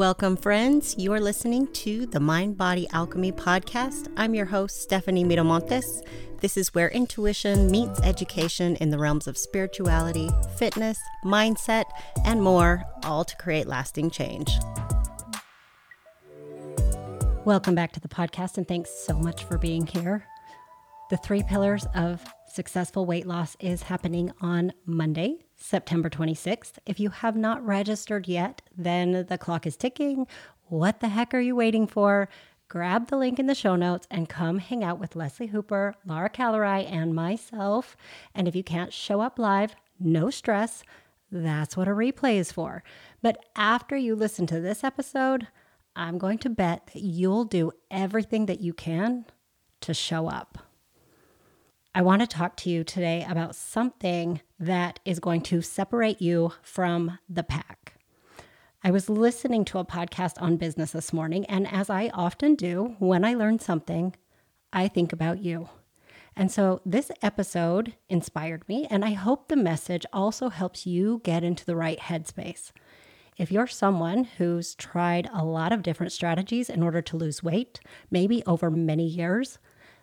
[0.00, 0.94] Welcome, friends.
[0.96, 4.10] You are listening to the Mind Body Alchemy podcast.
[4.16, 6.00] I'm your host, Stephanie Miramontes.
[6.40, 11.84] This is where intuition meets education in the realms of spirituality, fitness, mindset,
[12.24, 14.50] and more, all to create lasting change.
[17.44, 20.24] Welcome back to the podcast, and thanks so much for being here.
[21.10, 26.74] The three pillars of successful weight loss is happening on Monday, September 26th.
[26.86, 30.28] If you have not registered yet, then the clock is ticking.
[30.66, 32.28] What the heck are you waiting for?
[32.68, 36.30] Grab the link in the show notes and come hang out with Leslie Hooper, Laura
[36.30, 37.96] Calerai, and myself.
[38.32, 40.84] And if you can't show up live, no stress.
[41.32, 42.84] That's what a replay is for.
[43.20, 45.48] But after you listen to this episode,
[45.96, 49.24] I'm going to bet that you'll do everything that you can
[49.80, 50.69] to show up.
[51.92, 56.52] I want to talk to you today about something that is going to separate you
[56.62, 57.94] from the pack.
[58.84, 62.94] I was listening to a podcast on business this morning, and as I often do
[63.00, 64.14] when I learn something,
[64.72, 65.68] I think about you.
[66.36, 71.42] And so this episode inspired me, and I hope the message also helps you get
[71.42, 72.70] into the right headspace.
[73.36, 77.80] If you're someone who's tried a lot of different strategies in order to lose weight,
[78.12, 79.58] maybe over many years,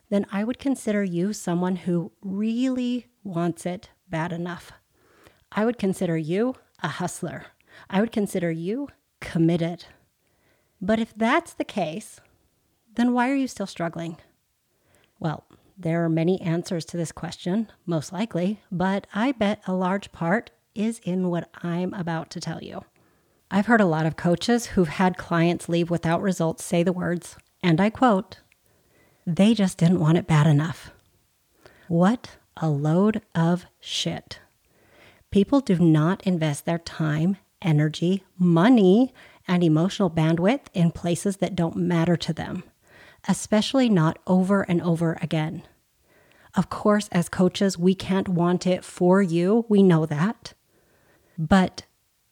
[0.10, 4.72] then I would consider you someone who really wants it bad enough.
[5.52, 7.48] I would consider you a hustler.
[7.90, 9.86] I would consider you committed.
[10.82, 12.20] But if that's the case,
[12.96, 14.18] then why are you still struggling?
[15.20, 15.46] Well,
[15.78, 20.52] there are many answers to this question, most likely, but I bet a large part
[20.74, 22.84] is in what I'm about to tell you.
[23.50, 27.38] I've heard a lot of coaches who've had clients leave without results say the words,
[27.64, 28.40] and I quote,
[29.28, 30.92] they just didn't want it bad enough.
[31.90, 34.40] What a load of shit.
[35.32, 39.14] People do not invest their time, energy, money,
[39.46, 42.64] and emotional bandwidth in places that don't matter to them,
[43.28, 45.64] especially not over and over again.
[46.56, 49.66] Of course, as coaches, we can't want it for you.
[49.68, 50.54] We know that.
[51.38, 51.84] But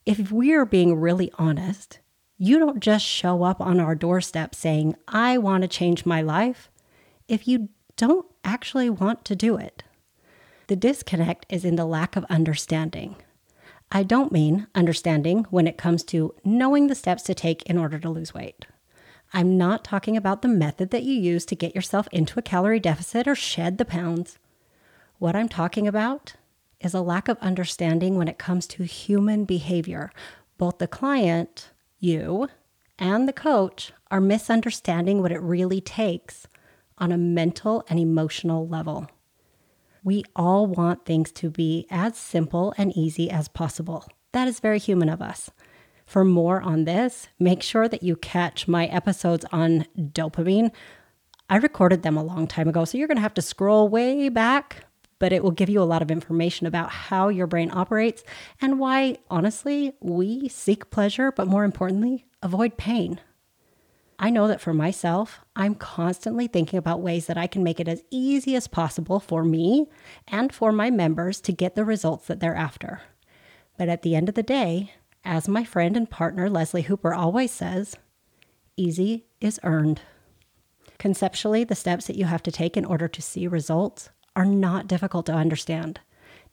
[0.06, 2.00] if we're being really honest,
[2.38, 6.70] you don't just show up on our doorstep saying, I want to change my life
[7.28, 9.84] if you don't actually want to do it.
[10.68, 13.16] The disconnect is in the lack of understanding.
[13.92, 18.00] I don't mean understanding when it comes to knowing the steps to take in order
[18.00, 18.66] to lose weight.
[19.34, 22.80] I'm not talking about the method that you use to get yourself into a calorie
[22.80, 24.40] deficit or shed the pounds.
[25.20, 26.34] What I'm talking about
[26.80, 30.12] is a lack of understanding when it comes to human behavior.
[30.58, 31.70] Both the client,
[32.00, 32.50] you,
[32.98, 36.48] and the coach are misunderstanding what it really takes
[36.98, 39.10] on a mental and emotional level.
[40.04, 44.06] We all want things to be as simple and easy as possible.
[44.34, 45.50] That is very human of us.
[46.06, 50.72] For more on this, make sure that you catch my episodes on dopamine.
[51.50, 54.30] I recorded them a long time ago, so you're going to have to scroll way
[54.30, 54.86] back,
[55.18, 58.24] but it will give you a lot of information about how your brain operates
[58.62, 63.20] and why, honestly, we seek pleasure, but more importantly, avoid pain.
[64.18, 67.88] I know that for myself, I'm constantly thinking about ways that I can make it
[67.88, 69.88] as easy as possible for me
[70.28, 73.02] and for my members to get the results that they're after.
[73.78, 74.94] But at the end of the day,
[75.26, 77.98] as my friend and partner Leslie Hooper always says,
[78.78, 80.02] easy is earned.
[80.98, 84.88] Conceptually, the steps that you have to take in order to see results are not
[84.88, 86.00] difficult to understand.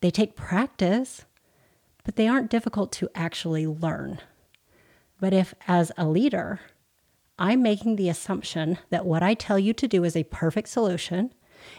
[0.00, 1.26] They take practice,
[2.04, 4.18] but they aren't difficult to actually learn.
[5.20, 6.60] But if, as a leader,
[7.38, 11.32] I'm making the assumption that what I tell you to do is a perfect solution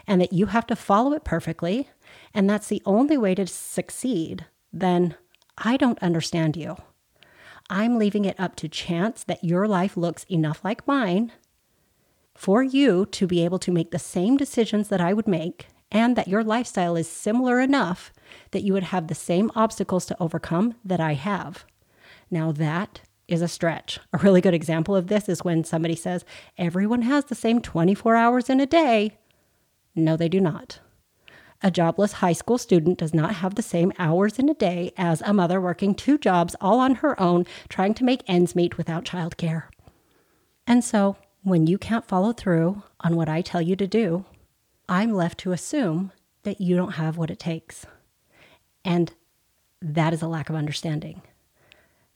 [0.06, 1.90] and that you have to follow it perfectly,
[2.32, 5.14] and that's the only way to succeed, then
[5.58, 6.76] I don't understand you.
[7.70, 11.32] I'm leaving it up to chance that your life looks enough like mine
[12.34, 16.16] for you to be able to make the same decisions that I would make, and
[16.16, 18.12] that your lifestyle is similar enough
[18.50, 21.64] that you would have the same obstacles to overcome that I have.
[22.30, 23.02] Now, that
[23.34, 24.00] is a stretch.
[24.12, 26.24] A really good example of this is when somebody says,
[26.56, 29.18] everyone has the same 24 hours in a day.
[29.94, 30.80] No, they do not.
[31.62, 35.22] A jobless high school student does not have the same hours in a day as
[35.22, 39.04] a mother working two jobs all on her own, trying to make ends meet without
[39.04, 39.64] childcare.
[40.66, 44.24] And so, when you can't follow through on what I tell you to do,
[44.88, 47.86] I'm left to assume that you don't have what it takes.
[48.84, 49.12] And
[49.80, 51.22] that is a lack of understanding.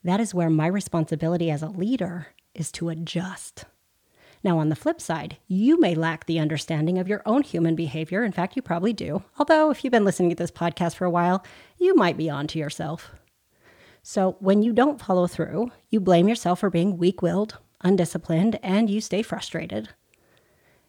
[0.05, 3.65] That is where my responsibility as a leader is to adjust.
[4.45, 8.23] Now, on the flip side, you may lack the understanding of your own human behavior.
[8.23, 9.25] In fact, you probably do.
[9.39, 11.45] Although, if you've been listening to this podcast for a while,
[11.79, 13.11] you might be on to yourself.
[14.03, 18.89] So when you don't follow through, you blame yourself for being weak willed, undisciplined, and
[18.89, 19.89] you stay frustrated.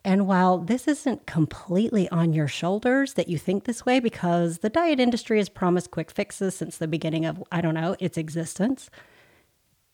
[0.04, 4.70] And while this isn't completely on your shoulders that you think this way because the
[4.70, 8.90] diet industry has promised quick fixes since the beginning of, I don't know, its existence,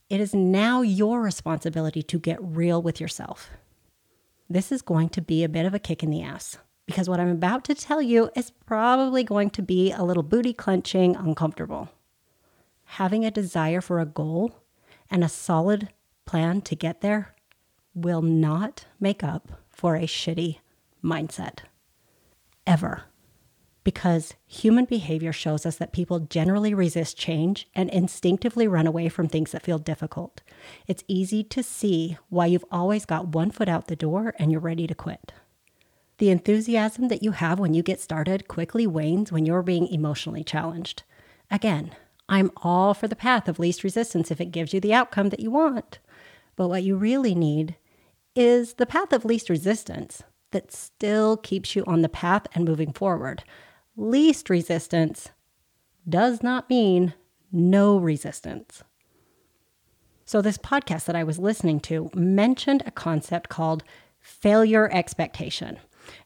[0.09, 3.49] it is now your responsibility to get real with yourself.
[4.47, 7.19] This is going to be a bit of a kick in the ass because what
[7.19, 11.89] I'm about to tell you is probably going to be a little booty clenching, uncomfortable.
[12.83, 14.59] Having a desire for a goal
[15.09, 15.89] and a solid
[16.25, 17.33] plan to get there
[17.95, 20.59] will not make up for a shitty
[21.03, 21.59] mindset.
[22.65, 23.03] Ever.
[23.83, 29.27] Because human behavior shows us that people generally resist change and instinctively run away from
[29.27, 30.41] things that feel difficult.
[30.87, 34.61] It's easy to see why you've always got one foot out the door and you're
[34.61, 35.33] ready to quit.
[36.17, 40.43] The enthusiasm that you have when you get started quickly wanes when you're being emotionally
[40.43, 41.03] challenged.
[41.51, 41.91] Again,
[42.27, 45.41] I'm all for the path of least resistance if it gives you the outcome that
[45.41, 45.99] you want.
[46.55, 47.75] But what you really need
[48.35, 52.93] is the path of least resistance that still keeps you on the path and moving
[52.93, 53.43] forward.
[53.95, 55.29] Least resistance
[56.07, 57.13] does not mean
[57.51, 58.83] no resistance.
[60.25, 63.83] So, this podcast that I was listening to mentioned a concept called
[64.19, 65.77] failure expectation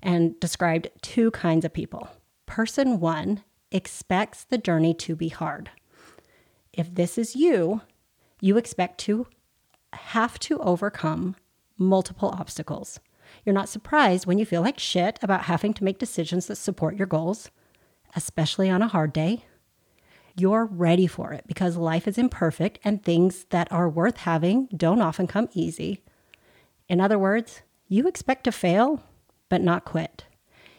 [0.01, 2.07] and described two kinds of people.
[2.45, 5.69] Person one expects the journey to be hard.
[6.71, 7.81] If this is you,
[8.41, 9.27] you expect to
[9.93, 11.35] have to overcome
[11.79, 12.99] multiple obstacles.
[13.45, 16.97] You're not surprised when you feel like shit about having to make decisions that support
[16.97, 17.49] your goals,
[18.15, 19.45] especially on a hard day.
[20.35, 25.01] You're ready for it because life is imperfect and things that are worth having don't
[25.01, 26.01] often come easy.
[26.87, 29.03] In other words, you expect to fail
[29.49, 30.25] but not quit.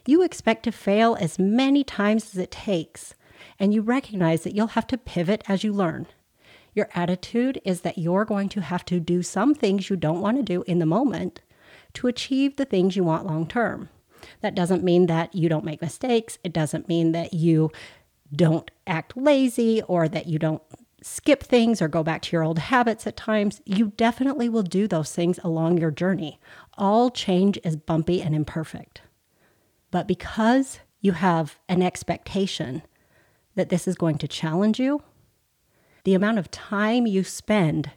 [0.07, 3.15] You expect to fail as many times as it takes,
[3.59, 6.07] and you recognize that you'll have to pivot as you learn.
[6.75, 10.37] Your attitude is that you're going to have to do some things you don't want
[10.37, 11.41] to do in the moment
[11.95, 13.89] to achieve the things you want long term.
[14.41, 16.39] That doesn't mean that you don't make mistakes.
[16.45, 17.71] It doesn't mean that you
[18.35, 20.63] don't act lazy or that you don't
[21.03, 23.61] skip things or go back to your old habits at times.
[23.65, 26.39] You definitely will do those things along your journey.
[26.77, 29.01] All change is bumpy and imperfect.
[29.91, 32.83] But because you have an expectation
[33.55, 35.03] that this is going to challenge you,
[36.05, 37.91] the amount of time you spend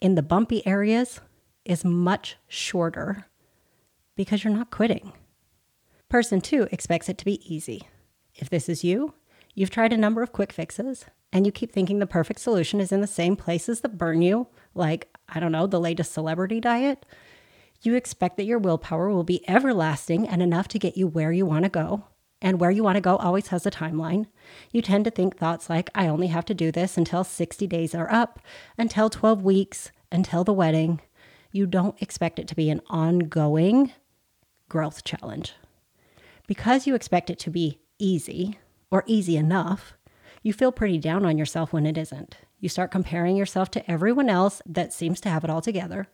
[0.00, 1.20] in the bumpy areas
[1.64, 3.26] is much shorter
[4.16, 5.12] because you're not quitting.
[6.08, 7.88] Person two expects it to be easy.
[8.34, 9.14] If this is you,
[9.54, 12.92] you've tried a number of quick fixes and you keep thinking the perfect solution is
[12.92, 17.04] in the same places that burn you, like, I don't know, the latest celebrity diet,
[17.82, 21.44] you expect that your willpower will be everlasting and enough to get you where you
[21.44, 22.04] want to go.
[22.42, 24.26] And where you want to go always has a timeline.
[24.70, 27.94] You tend to think thoughts like, I only have to do this until 60 days
[27.94, 28.40] are up,
[28.76, 31.00] until 12 weeks, until the wedding.
[31.50, 33.92] You don't expect it to be an ongoing
[34.68, 35.54] growth challenge.
[36.46, 38.58] Because you expect it to be easy
[38.90, 39.94] or easy enough,
[40.42, 42.36] you feel pretty down on yourself when it isn't.
[42.60, 46.08] You start comparing yourself to everyone else that seems to have it all together.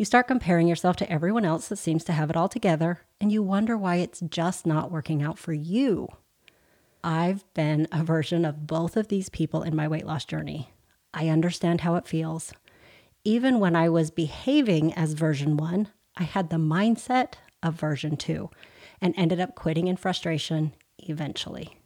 [0.00, 3.30] You start comparing yourself to everyone else that seems to have it all together, and
[3.30, 6.08] you wonder why it's just not working out for you.
[7.04, 10.70] I've been a version of both of these people in my weight loss journey.
[11.12, 12.54] I understand how it feels.
[13.24, 18.48] Even when I was behaving as version one, I had the mindset of version two
[19.02, 21.78] and ended up quitting in frustration eventually.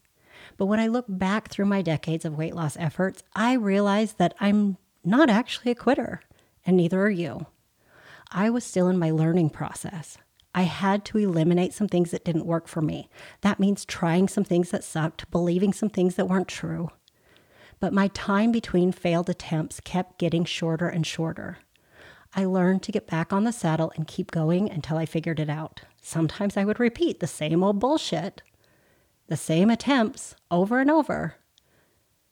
[0.57, 4.35] But when I look back through my decades of weight loss efforts, I realize that
[4.39, 6.21] I'm not actually a quitter,
[6.65, 7.49] and neither are you.
[8.31, 10.19] I was still in my learning process.
[10.55, 13.09] I had to eliminate some things that didn't work for me.
[13.41, 16.91] That means trying some things that sucked, believing some things that weren't true.
[17.81, 21.59] But my time between failed attempts kept getting shorter and shorter.
[22.37, 25.51] I learned to get back on the saddle and keep going until I figured it
[25.51, 25.83] out.
[26.03, 28.43] Sometimes I would repeat the same old bullshit
[29.27, 31.37] the same attempts over and over,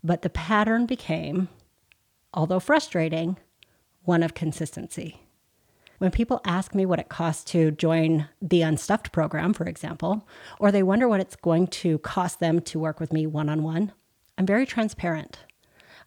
[0.05, 1.49] but the pattern became,
[2.35, 3.39] although frustrating,
[4.03, 5.23] one of consistency.
[6.03, 10.27] When people ask me what it costs to join the Unstuffed program, for example,
[10.59, 13.63] or they wonder what it's going to cost them to work with me one on
[13.63, 13.93] one,
[14.37, 15.39] I'm very transparent.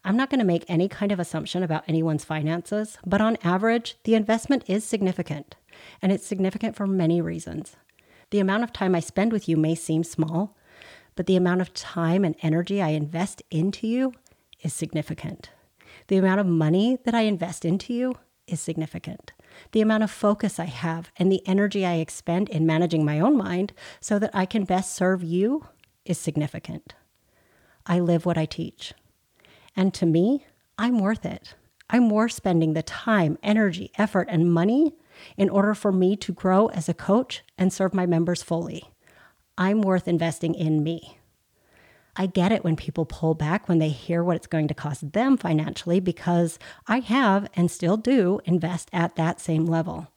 [0.04, 3.96] I'm not going to make any kind of assumption about anyone's finances, but on average,
[4.04, 5.56] the investment is significant,
[6.02, 7.76] and it's significant for many reasons.
[8.32, 10.58] The amount of time I spend with you may seem small,
[11.14, 14.12] but the amount of time and energy I invest into you
[14.60, 15.52] is significant.
[16.08, 19.32] The amount of money that I invest into you is significant.
[19.72, 23.36] The amount of focus I have and the energy I expend in managing my own
[23.36, 25.66] mind so that I can best serve you
[26.04, 26.94] is significant.
[27.86, 28.94] I live what I teach.
[29.74, 30.46] And to me,
[30.78, 31.54] I'm worth it.
[31.88, 34.94] I'm worth spending the time, energy, effort, and money
[35.36, 38.90] in order for me to grow as a coach and serve my members fully.
[39.56, 41.18] I'm worth investing in me.
[42.16, 45.12] I get it when people pull back when they hear what it's going to cost
[45.12, 50.08] them financially because I have and still do invest at that same level.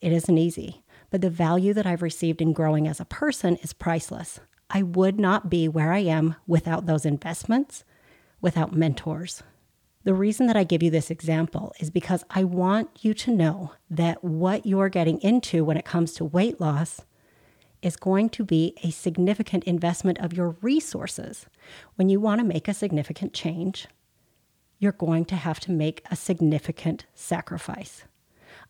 [0.00, 3.72] It isn't easy, but the value that I've received in growing as a person is
[3.72, 4.40] priceless.
[4.68, 7.84] I would not be where I am without those investments,
[8.40, 9.42] without mentors.
[10.04, 13.72] The reason that I give you this example is because I want you to know
[13.90, 17.02] that what you're getting into when it comes to weight loss
[17.82, 21.46] is going to be a significant investment of your resources.
[21.96, 23.86] When you want to make a significant change,
[24.78, 28.04] you're going to have to make a significant sacrifice.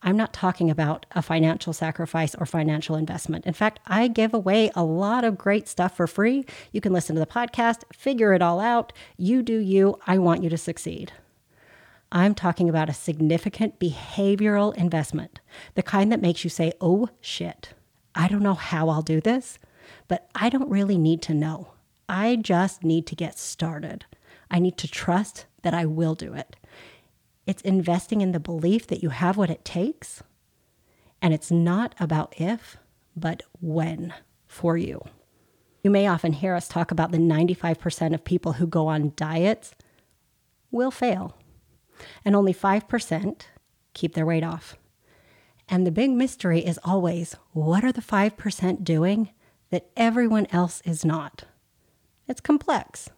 [0.03, 3.45] I'm not talking about a financial sacrifice or financial investment.
[3.45, 6.47] In fact, I give away a lot of great stuff for free.
[6.73, 8.93] You can listen to the podcast, figure it all out.
[9.19, 9.99] You do you.
[10.07, 11.13] I want you to succeed.
[12.13, 15.39] I'm talking about a significant behavioral investment,
[15.75, 17.75] the kind that makes you say, oh shit,
[18.15, 19.59] I don't know how I'll do this,
[20.09, 21.73] but I don't really need to know.
[22.09, 24.05] I just need to get started.
[24.51, 26.57] I need to trust that I will do it.
[27.47, 30.23] It's investing in the belief that you have what it takes.
[31.23, 32.77] And it's not about if,
[33.17, 34.15] but when
[34.47, 35.03] for you.
[35.83, 39.75] You may often hear us talk about the 95% of people who go on diets
[40.71, 41.37] will fail,
[42.25, 43.43] and only 5%
[43.95, 44.77] keep their weight off.
[45.71, 49.31] And the big mystery is always what are the 5% doing
[49.71, 51.45] that everyone else is not?
[52.27, 53.09] It's complex.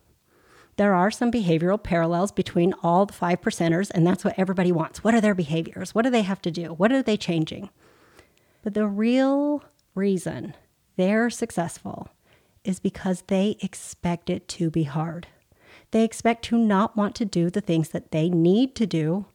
[0.77, 5.03] There are some behavioral parallels between all the five percenters, and that's what everybody wants.
[5.03, 5.95] What are their behaviors?
[5.95, 6.75] What do they have to do?
[6.75, 7.71] What are they changing?
[8.63, 10.55] But the real reason
[10.97, 12.09] they're successful
[12.65, 15.27] is because they expect it to be hard.
[15.91, 19.27] They expect to not want to do the things that they need to do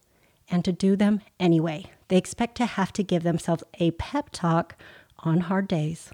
[0.50, 1.91] and to do them anyway.
[2.08, 4.76] They expect to have to give themselves a pep talk
[5.20, 6.12] on hard days.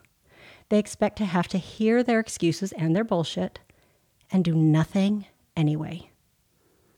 [0.70, 3.60] They expect to have to hear their excuses and their bullshit
[4.32, 6.10] and do nothing anyway.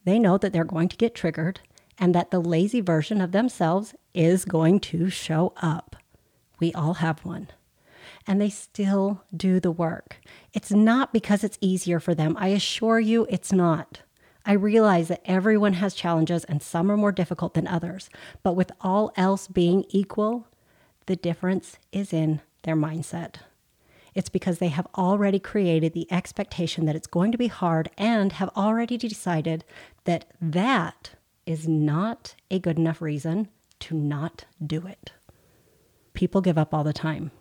[0.06, 1.60] They know that they're going to get triggered
[1.98, 5.96] and that the lazy version of themselves is going to show up.
[6.60, 7.48] We all have one.
[8.28, 10.18] And they still do the work.
[10.54, 12.36] It's not because it's easier for them.
[12.40, 14.02] I assure you, it's not.
[14.46, 18.10] I realize that everyone has challenges and some are more difficult than others,
[18.44, 20.48] but with all else being equal,
[21.08, 23.36] the difference is in their mindset.
[24.14, 28.34] It's because they have already created the expectation that it's going to be hard and
[28.34, 29.66] have already decided
[30.06, 31.12] that that
[31.46, 33.50] is not a good enough reason
[33.80, 35.12] to not do it.
[36.14, 37.32] People give up all the time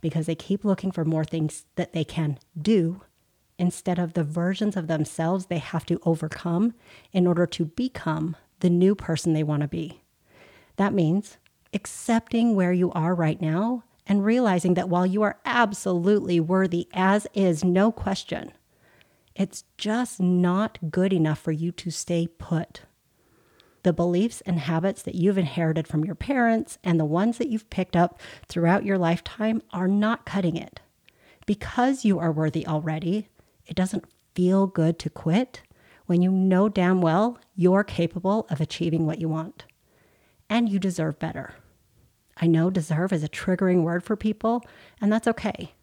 [0.00, 3.02] because they keep looking for more things that they can do
[3.62, 6.74] instead of the versions of themselves they have to overcome
[7.12, 10.02] in order to become the new person they want to be.
[10.76, 11.36] That means
[11.72, 17.28] accepting where you are right now and realizing that while you are absolutely worthy, as
[17.34, 18.50] is, no question,
[19.36, 22.82] it's just not good enough for you to stay put.
[23.84, 27.70] The beliefs and habits that you've inherited from your parents and the ones that you've
[27.70, 30.80] picked up throughout your lifetime are not cutting it.
[31.46, 33.28] Because you are worthy already,
[33.66, 34.04] it doesn't
[34.34, 35.62] feel good to quit
[36.06, 39.64] when you know damn well you're capable of achieving what you want.
[40.48, 41.54] And you deserve better.
[42.36, 44.64] I know deserve is a triggering word for people,
[45.00, 45.74] and that's okay.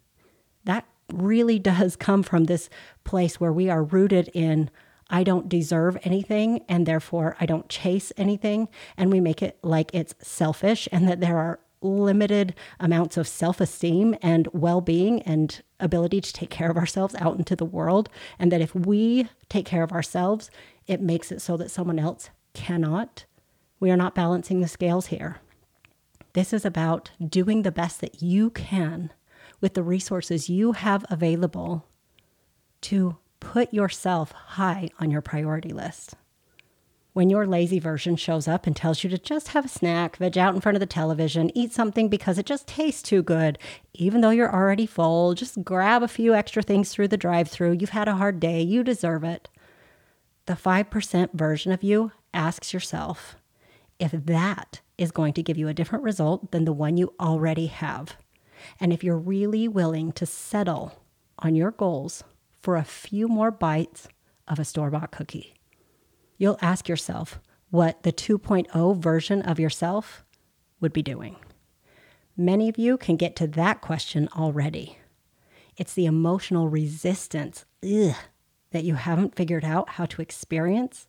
[0.64, 2.68] That really does come from this
[3.04, 4.70] place where we are rooted in
[5.12, 8.68] I don't deserve anything, and therefore I don't chase anything.
[8.96, 13.60] And we make it like it's selfish and that there are limited amounts of self
[13.60, 18.08] esteem and well being and ability to take care of ourselves out into the world.
[18.38, 20.50] And that if we take care of ourselves,
[20.86, 23.24] it makes it so that someone else cannot.
[23.78, 25.40] We are not balancing the scales here.
[26.32, 29.12] This is about doing the best that you can
[29.60, 31.86] with the resources you have available
[32.82, 36.14] to put yourself high on your priority list.
[37.12, 40.38] When your lazy version shows up and tells you to just have a snack, veg
[40.38, 43.58] out in front of the television, eat something because it just tastes too good,
[43.94, 47.72] even though you're already full, just grab a few extra things through the drive through.
[47.72, 49.48] You've had a hard day, you deserve it.
[50.46, 53.36] The 5% version of you asks yourself
[53.98, 57.66] if that is going to give you a different result than the one you already
[57.66, 58.16] have.
[58.78, 61.02] And if you're really willing to settle
[61.40, 62.22] on your goals
[62.62, 64.06] for a few more bites
[64.46, 65.54] of a store bought cookie
[66.40, 70.24] you'll ask yourself what the 2.0 version of yourself
[70.80, 71.36] would be doing.
[72.34, 74.96] Many of you can get to that question already.
[75.76, 78.16] It's the emotional resistance ugh,
[78.70, 81.06] that you haven't figured out how to experience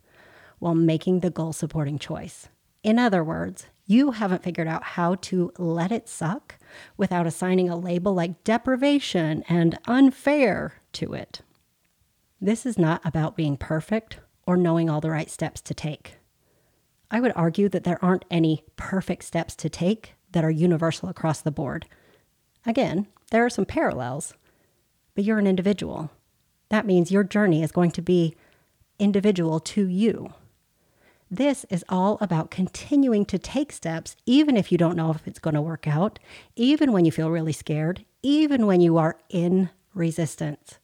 [0.60, 2.50] while making the goal supporting choice.
[2.84, 6.56] In other words, you haven't figured out how to let it suck
[6.98, 11.42] without assigning a label like deprivation and unfair to it.
[12.42, 16.17] This is not about being perfect or knowing all the right steps to take.
[17.10, 21.41] I would argue that there aren't any perfect steps to take that are universal across
[21.41, 21.86] the board.
[22.65, 24.33] Again, there are some parallels,
[25.13, 26.12] but you're an individual.
[26.69, 28.36] That means your journey is going to be
[28.98, 30.33] individual to you.
[31.29, 35.39] This is all about continuing to take steps, even if you don't know if it's
[35.39, 36.19] going to work out,
[36.55, 40.77] even when you feel really scared, even when you are in resistance.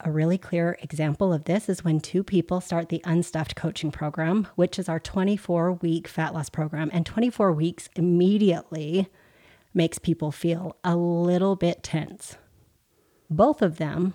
[0.00, 4.46] A really clear example of this is when two people start the Unstuffed Coaching Program,
[4.54, 6.90] which is our 24 week fat loss program.
[6.92, 9.08] And 24 weeks immediately
[9.72, 12.36] makes people feel a little bit tense.
[13.30, 14.12] Both of them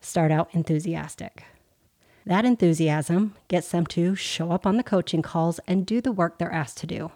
[0.00, 1.42] start out enthusiastic.
[2.24, 6.38] That enthusiasm gets them to show up on the coaching calls and do the work
[6.38, 7.10] they're asked to do.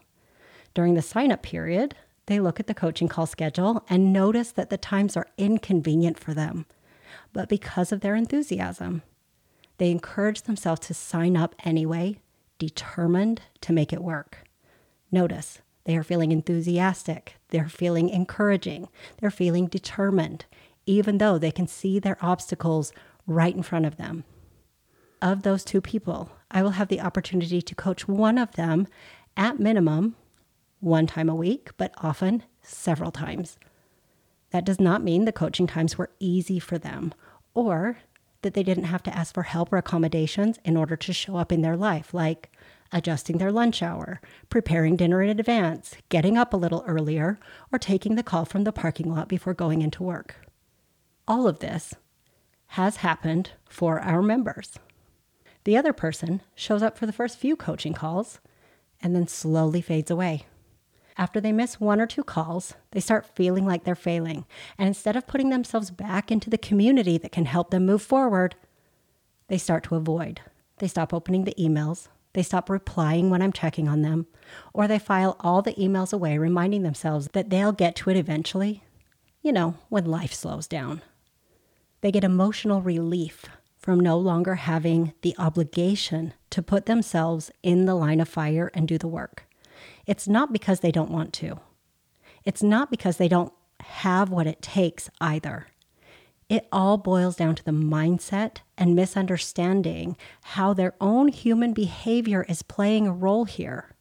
[0.74, 1.94] During the sign up period,
[2.26, 6.34] they look at the coaching call schedule and notice that the times are inconvenient for
[6.34, 6.66] them.
[7.38, 9.02] But because of their enthusiasm,
[9.76, 12.18] they encourage themselves to sign up anyway,
[12.58, 14.38] determined to make it work.
[15.12, 18.88] Notice they are feeling enthusiastic, they're feeling encouraging,
[19.20, 20.46] they're feeling determined,
[20.84, 22.92] even though they can see their obstacles
[23.24, 24.24] right in front of them
[25.22, 28.88] of those two people, I will have the opportunity to coach one of them
[29.36, 30.16] at minimum
[30.80, 33.58] one time a week, but often several times.
[34.50, 37.14] That does not mean the coaching times were easy for them
[37.58, 37.98] or
[38.42, 41.50] that they didn't have to ask for help or accommodations in order to show up
[41.50, 42.52] in their life, like
[42.92, 47.38] adjusting their lunch hour, preparing dinner in advance, getting up a little earlier,
[47.72, 50.36] or taking the call from the parking lot before going into work.
[51.26, 51.94] All of this
[52.68, 54.78] has happened for our members.
[55.64, 58.38] The other person shows up for the first few coaching calls
[59.02, 60.46] and then slowly fades away.
[61.18, 64.46] After they miss one or two calls, they start feeling like they're failing.
[64.78, 68.54] And instead of putting themselves back into the community that can help them move forward,
[69.48, 70.40] they start to avoid.
[70.78, 72.06] They stop opening the emails.
[72.34, 74.28] They stop replying when I'm checking on them.
[74.72, 78.84] Or they file all the emails away, reminding themselves that they'll get to it eventually,
[79.42, 81.02] you know, when life slows down.
[82.00, 83.44] They get emotional relief
[83.76, 88.86] from no longer having the obligation to put themselves in the line of fire and
[88.86, 89.47] do the work.
[90.08, 91.60] It's not because they don't want to,
[92.42, 95.66] it's not because they don't have what it takes either.
[96.48, 102.62] It all boils down to the mindset and misunderstanding how their own human behavior is
[102.62, 103.94] playing a role here.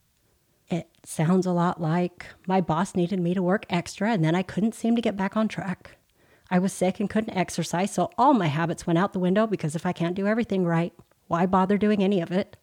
[0.68, 4.42] It sounds a lot like my boss needed me to work extra and then I
[4.42, 5.98] couldn't seem to get back on track.
[6.50, 9.76] I was sick and couldn't exercise, so all my habits went out the window because
[9.76, 10.94] if I can't do everything right,
[11.26, 12.56] why bother doing any of it?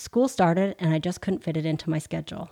[0.00, 2.48] School started and I just couldn't fit it into my schedule.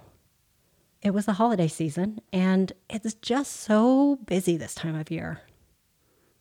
[1.00, 5.40] It was the holiday season and it's just so busy this time of year.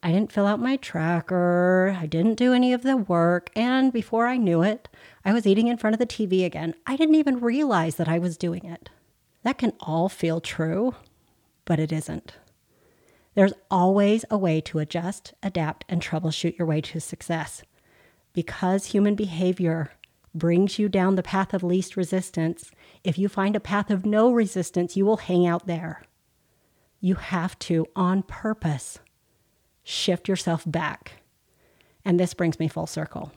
[0.04, 4.28] I didn't fill out my tracker, I didn't do any of the work, and before
[4.28, 4.90] I knew it,
[5.24, 6.76] I was eating in front of the TV again.
[6.86, 8.90] I didn't even realize that I was doing it.
[9.44, 10.94] That can all feel true,
[11.64, 12.34] but it isn't.
[13.34, 17.64] There's always a way to adjust, adapt, and troubleshoot your way to success.
[18.34, 19.92] Because human behavior
[20.34, 22.72] brings you down the path of least resistance,
[23.04, 26.04] if you find a path of no resistance, you will hang out there.
[27.00, 29.00] You have to, on purpose,
[29.84, 31.24] shift yourself back.
[32.04, 33.32] And this brings me full circle.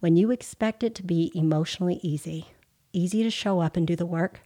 [0.00, 2.48] When you expect it to be emotionally easy,
[2.92, 4.40] easy to show up and do the work,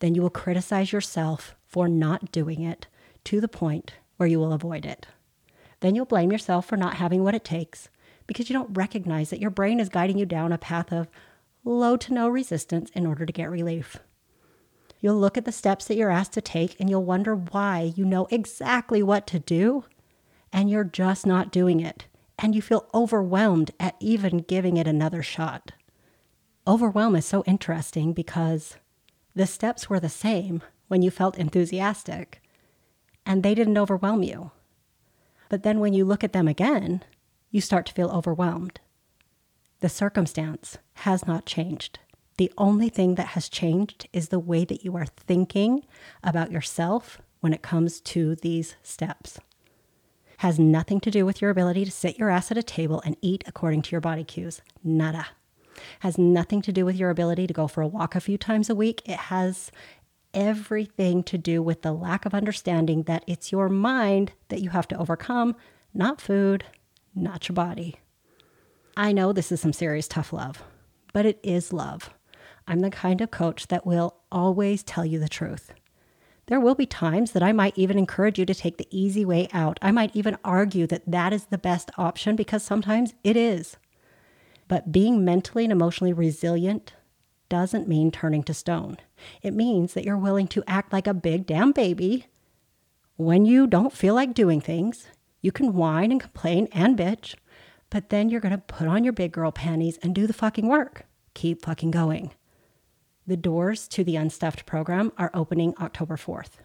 [0.00, 2.86] then you will criticize yourself for not doing it
[3.24, 5.06] to the point where you will avoid it.
[5.80, 7.88] Then you'll blame yourself for not having what it takes
[8.26, 11.08] because you don't recognize that your brain is guiding you down a path of
[11.64, 13.98] low to no resistance in order to get relief.
[15.00, 18.04] You'll look at the steps that you're asked to take and you'll wonder why you
[18.04, 19.84] know exactly what to do
[20.52, 22.06] and you're just not doing it.
[22.38, 25.72] And you feel overwhelmed at even giving it another shot.
[26.66, 28.76] Overwhelm is so interesting because
[29.34, 32.40] the steps were the same when you felt enthusiastic
[33.26, 34.50] and they didn't overwhelm you.
[35.48, 37.04] But then when you look at them again,
[37.50, 38.80] you start to feel overwhelmed.
[39.84, 41.98] The circumstance has not changed.
[42.38, 45.84] The only thing that has changed is the way that you are thinking
[46.22, 49.38] about yourself when it comes to these steps.
[50.38, 53.18] Has nothing to do with your ability to sit your ass at a table and
[53.20, 54.62] eat according to your body cues.
[54.82, 55.26] Nada.
[56.00, 58.70] Has nothing to do with your ability to go for a walk a few times
[58.70, 59.02] a week.
[59.04, 59.70] It has
[60.32, 64.88] everything to do with the lack of understanding that it's your mind that you have
[64.88, 65.54] to overcome,
[65.92, 66.64] not food,
[67.14, 67.98] not your body.
[68.96, 70.62] I know this is some serious tough love,
[71.12, 72.10] but it is love.
[72.66, 75.72] I'm the kind of coach that will always tell you the truth.
[76.46, 79.48] There will be times that I might even encourage you to take the easy way
[79.52, 79.78] out.
[79.82, 83.76] I might even argue that that is the best option because sometimes it is.
[84.68, 86.92] But being mentally and emotionally resilient
[87.48, 88.98] doesn't mean turning to stone.
[89.42, 92.26] It means that you're willing to act like a big damn baby
[93.16, 95.08] when you don't feel like doing things.
[95.40, 97.34] You can whine and complain and bitch,
[97.94, 100.66] but then you're going to put on your big girl panties and do the fucking
[100.66, 101.04] work.
[101.34, 102.32] Keep fucking going.
[103.24, 106.58] The doors to the Unstuffed program are opening October 4th.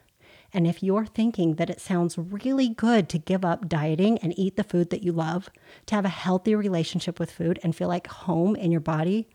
[0.52, 4.56] And if you're thinking that it sounds really good to give up dieting and eat
[4.56, 5.48] the food that you love,
[5.86, 9.28] to have a healthy relationship with food and feel like home in your body,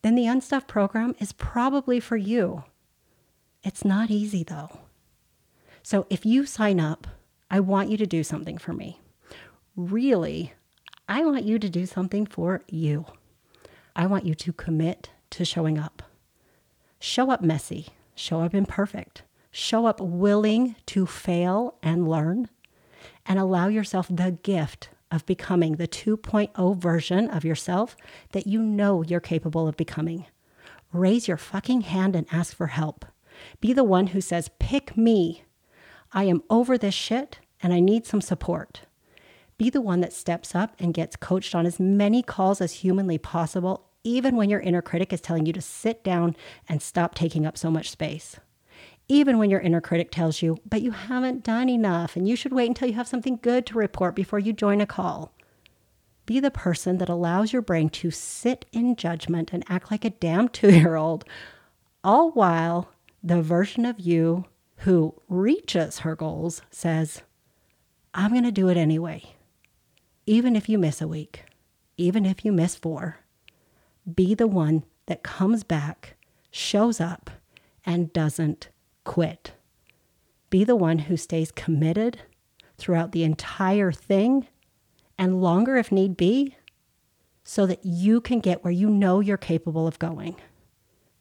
[0.00, 2.64] then the Unstuffed program is probably for you.
[3.62, 4.80] It's not easy though.
[5.82, 7.06] So if you sign up,
[7.50, 9.02] I want you to do something for me.
[9.76, 10.54] Really,
[11.08, 13.06] I want you to do something for you.
[13.94, 16.02] I want you to commit to showing up.
[16.98, 22.48] Show up messy, show up imperfect, show up willing to fail and learn,
[23.24, 27.96] and allow yourself the gift of becoming the 2.0 version of yourself
[28.32, 30.26] that you know you're capable of becoming.
[30.92, 33.04] Raise your fucking hand and ask for help.
[33.60, 35.44] Be the one who says, Pick me.
[36.12, 38.82] I am over this shit and I need some support.
[39.58, 43.16] Be the one that steps up and gets coached on as many calls as humanly
[43.16, 46.36] possible, even when your inner critic is telling you to sit down
[46.68, 48.36] and stop taking up so much space.
[49.08, 52.52] Even when your inner critic tells you, but you haven't done enough and you should
[52.52, 55.32] wait until you have something good to report before you join a call.
[56.26, 60.10] Be the person that allows your brain to sit in judgment and act like a
[60.10, 61.24] damn two year old,
[62.04, 62.90] all while
[63.22, 64.44] the version of you
[64.78, 67.22] who reaches her goals says,
[68.12, 69.35] I'm going to do it anyway
[70.26, 71.44] even if you miss a week,
[71.96, 73.18] even if you miss four,
[74.12, 76.16] be the one that comes back,
[76.50, 77.30] shows up,
[77.84, 78.68] and doesn't
[79.04, 79.52] quit.
[80.50, 82.20] Be the one who stays committed
[82.76, 84.48] throughout the entire thing
[85.16, 86.56] and longer if need be,
[87.42, 90.34] so that you can get where you know you're capable of going.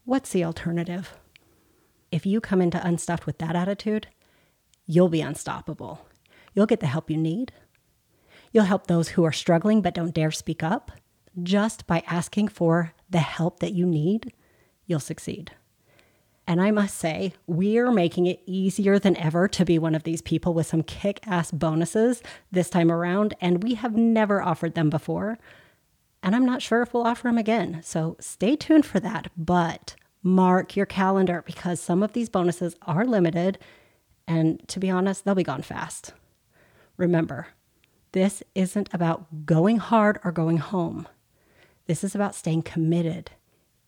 [0.04, 1.14] What's the alternative?
[2.12, 4.08] If you come into Unstuffed with that attitude,
[4.88, 6.08] you'll be unstoppable.
[6.54, 7.54] You'll get the help you need
[8.56, 10.90] You'll help those who are struggling but don't dare speak up.
[11.44, 14.32] Just by asking for the help that you need,
[14.86, 15.52] you'll succeed.
[16.48, 20.22] And I must say, we're making it easier than ever to be one of these
[20.22, 24.90] people with some kick ass bonuses this time around, and we have never offered them
[24.90, 25.38] before.
[26.24, 27.82] And I'm not sure if we'll offer them again.
[27.84, 29.30] So stay tuned for that.
[29.36, 33.60] But mark your calendar because some of these bonuses are limited.
[34.30, 36.14] And to be honest, they'll be gone fast.
[36.96, 37.48] Remember,
[38.16, 41.06] this isn't about going hard or going home.
[41.86, 43.32] This is about staying committed,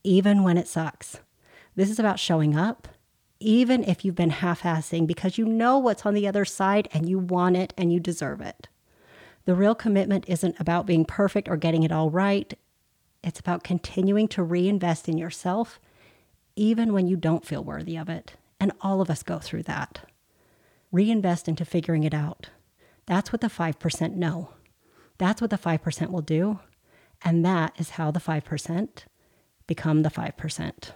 [0.04, 1.22] even when it sucks.
[1.78, 2.90] This is about showing up,
[3.40, 7.08] even if you've been half assing, because you know what's on the other side and
[7.08, 8.68] you want it and you deserve it.
[9.46, 12.54] The real commitment isn't about being perfect or getting it all right.
[13.24, 15.80] It's about continuing to reinvest in yourself,
[16.58, 18.34] even when you don't feel worthy of it.
[18.60, 20.02] And all of us go through that.
[20.92, 22.50] Reinvest into figuring it out.
[23.08, 24.50] That's what the 5% know.
[25.18, 26.60] That's what the 5% will do.
[27.24, 28.90] And that is how the 5%
[29.66, 30.92] become the 5%.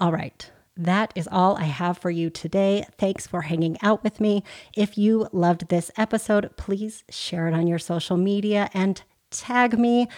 [0.00, 0.50] All right.
[0.76, 2.84] That is all I have for you today.
[2.98, 4.44] Thanks for hanging out with me.
[4.76, 10.08] If you loved this episode, please share it on your social media and tag me.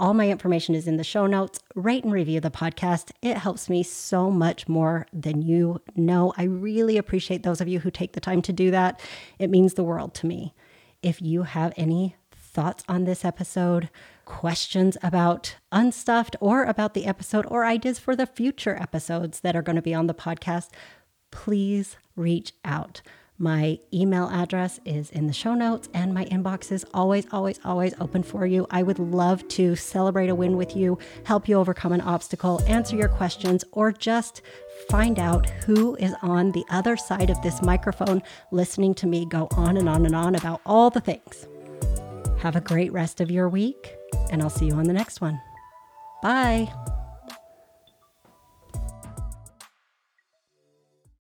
[0.00, 1.60] All my information is in the show notes.
[1.74, 3.10] Rate and review the podcast.
[3.20, 6.32] It helps me so much more than you know.
[6.38, 8.98] I really appreciate those of you who take the time to do that.
[9.38, 10.54] It means the world to me.
[11.02, 13.90] If you have any thoughts on this episode,
[14.24, 19.60] questions about Unstuffed or about the episode, or ideas for the future episodes that are
[19.60, 20.70] going to be on the podcast,
[21.30, 23.02] please reach out.
[23.42, 27.94] My email address is in the show notes, and my inbox is always, always, always
[27.98, 28.66] open for you.
[28.70, 32.96] I would love to celebrate a win with you, help you overcome an obstacle, answer
[32.96, 34.42] your questions, or just
[34.90, 39.48] find out who is on the other side of this microphone listening to me go
[39.52, 41.48] on and on and on about all the things.
[42.40, 43.94] Have a great rest of your week,
[44.30, 45.40] and I'll see you on the next one.
[46.22, 46.70] Bye.